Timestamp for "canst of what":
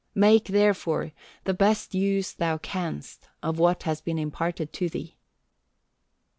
2.57-3.83